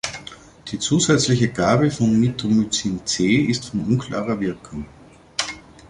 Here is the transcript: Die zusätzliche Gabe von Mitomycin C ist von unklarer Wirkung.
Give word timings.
Die 0.71 0.79
zusätzliche 0.79 1.49
Gabe 1.49 1.91
von 1.91 2.19
Mitomycin 2.19 3.05
C 3.05 3.35
ist 3.41 3.67
von 3.67 3.81
unklarer 3.81 4.39
Wirkung. 4.39 4.87